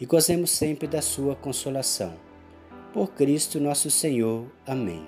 [0.00, 2.14] e gozemos sempre da sua consolação.
[2.92, 4.46] Por Cristo nosso Senhor.
[4.66, 5.06] Amém.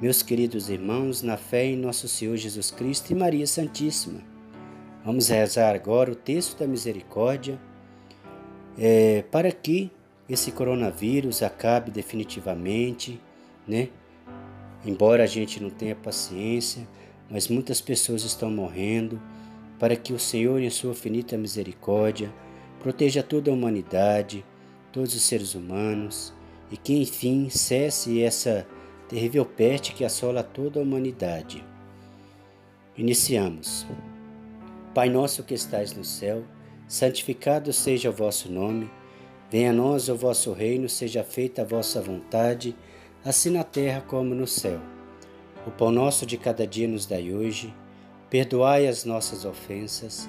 [0.00, 4.20] Meus queridos irmãos, na fé em nosso Senhor Jesus Cristo e Maria Santíssima,
[5.04, 7.58] vamos rezar agora o texto da misericórdia
[8.78, 9.90] é, para que
[10.28, 13.20] esse coronavírus acabe definitivamente,
[13.66, 13.88] né?
[14.84, 16.86] Embora a gente não tenha paciência,
[17.28, 19.20] mas muitas pessoas estão morrendo,
[19.78, 22.32] para que o Senhor, em sua finita misericórdia,
[22.80, 24.44] proteja toda a humanidade,
[24.92, 26.32] todos os seres humanos,
[26.70, 28.66] e que enfim cesse essa
[29.08, 31.64] terrível peste que assola toda a humanidade.
[32.96, 33.86] Iniciamos.
[34.94, 36.42] Pai nosso que estais no céu,
[36.88, 38.90] santificado seja o vosso nome,
[39.50, 42.74] venha a nós o vosso reino, seja feita a vossa vontade,
[43.24, 44.80] assim na terra como no céu.
[45.66, 47.74] O pão nosso de cada dia nos dai hoje,
[48.30, 50.28] perdoai as nossas ofensas,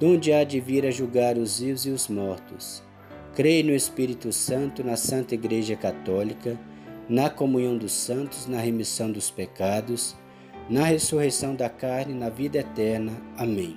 [0.00, 2.82] donde há de vir a julgar os vivos e os mortos.
[3.34, 6.58] Creio no Espírito Santo, na Santa Igreja Católica,
[7.06, 10.16] na comunhão dos santos, na remissão dos pecados,
[10.70, 13.12] na ressurreição da carne, na vida eterna.
[13.36, 13.76] Amém.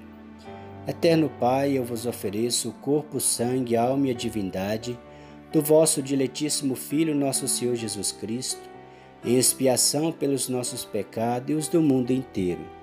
[0.88, 4.98] Eterno Pai, eu vos ofereço o corpo, sangue, alma e a divindade
[5.52, 8.70] do vosso diletíssimo Filho, nosso Senhor Jesus Cristo,
[9.26, 12.83] em expiação pelos nossos pecados e os do mundo inteiro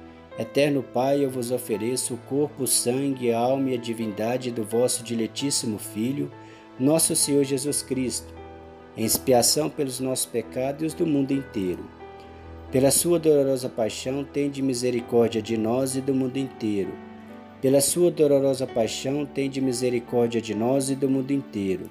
[0.39, 4.63] Eterno Pai, eu vos ofereço o corpo, o sangue, a alma e a divindade do
[4.63, 6.31] vosso diletíssimo Filho,
[6.79, 8.33] nosso Senhor Jesus Cristo,
[8.95, 11.83] em expiação pelos nossos pecados e os do mundo inteiro.
[12.71, 16.93] Pela sua dolorosa paixão, tende misericórdia de nós e do mundo inteiro.
[17.61, 21.89] Pela sua dolorosa paixão, tende misericórdia de nós e do mundo inteiro.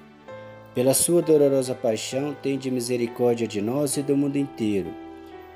[0.73, 5.10] Pela sua dolorosa paixão, tende misericórdia de nós e do mundo inteiro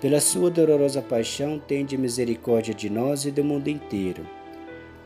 [0.00, 4.26] pela sua dolorosa paixão, tende misericórdia de nós e do mundo inteiro.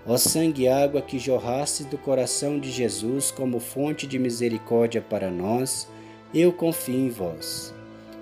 [0.07, 5.31] Ó sangue e água que jorraste do coração de Jesus como fonte de misericórdia para
[5.31, 5.87] nós,
[6.35, 7.75] eu confio em vós.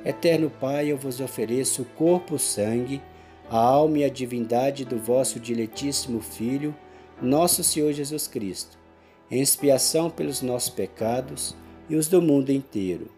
[0.05, 3.01] Eterno Pai, eu vos ofereço o corpo, o sangue,
[3.51, 6.75] a alma e a divindade do vosso diletíssimo Filho,
[7.21, 8.79] nosso Senhor Jesus Cristo,
[9.31, 11.57] em expiação pelos nossos pecados
[11.89, 13.18] e os do mundo inteiro.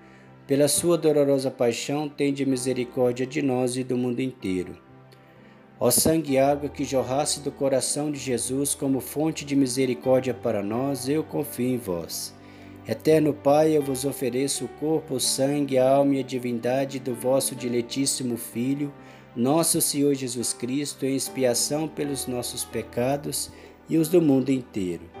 [0.51, 4.77] Pela sua dolorosa paixão, tende misericórdia de nós e do mundo inteiro.
[5.79, 10.61] Ó sangue e água que jorrasse do coração de Jesus como fonte de misericórdia para
[10.61, 12.35] nós, eu confio em vós.
[12.85, 17.15] Eterno Pai, eu vos ofereço o corpo, o sangue, a alma e a divindade do
[17.15, 18.93] vosso diletíssimo Filho,
[19.33, 23.49] nosso Senhor Jesus Cristo, em expiação pelos nossos pecados
[23.87, 25.20] e os do mundo inteiro.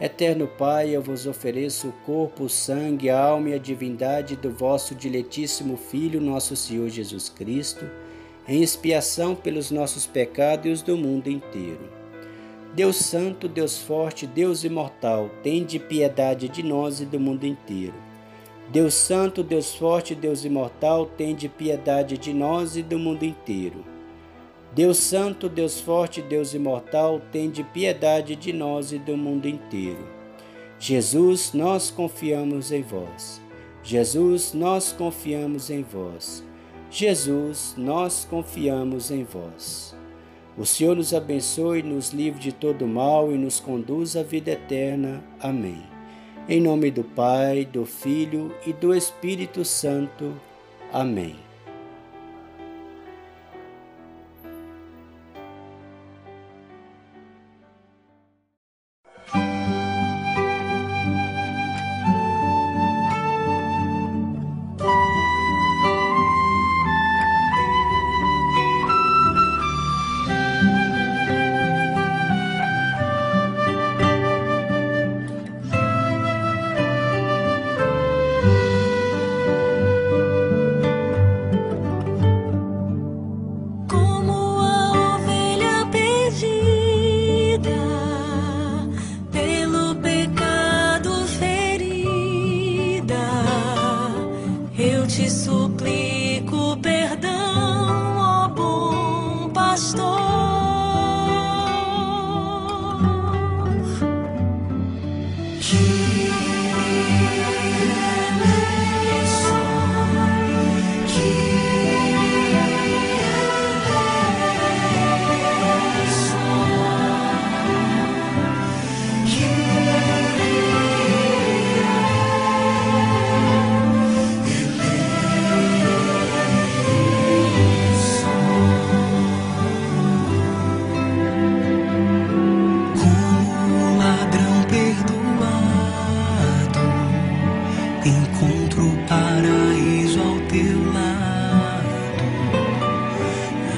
[0.00, 4.50] Eterno Pai, eu vos ofereço o corpo, o sangue, a alma e a divindade do
[4.50, 7.88] vosso diletíssimo Filho, nosso Senhor Jesus Cristo,
[8.48, 11.88] em expiação pelos nossos pecados e os do mundo inteiro.
[12.74, 17.94] Deus Santo, Deus Forte, Deus Imortal, tende piedade de nós e do mundo inteiro.
[18.72, 23.93] Deus Santo, Deus Forte, Deus Imortal, tende piedade de nós e do mundo inteiro.
[24.74, 30.04] Deus Santo, Deus Forte, Deus Imortal, tende piedade de nós e do mundo inteiro.
[30.80, 33.40] Jesus, nós confiamos em vós.
[33.84, 36.42] Jesus, nós confiamos em vós.
[36.90, 39.96] Jesus, nós confiamos em vós.
[40.58, 45.22] O Senhor nos abençoe, nos livre de todo mal e nos conduz à vida eterna.
[45.40, 45.82] Amém.
[46.48, 50.34] Em nome do Pai, do Filho e do Espírito Santo.
[50.92, 51.53] Amém.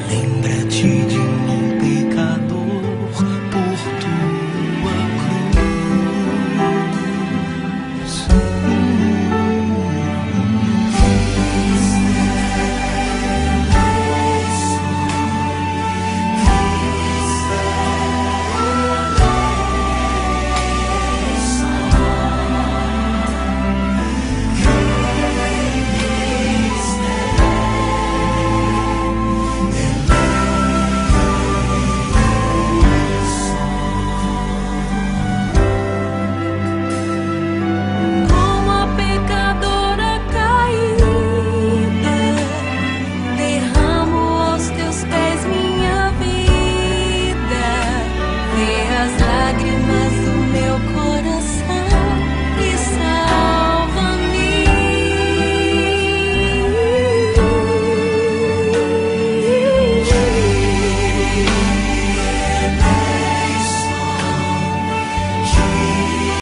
[0.08, 1.15] Lembra-te de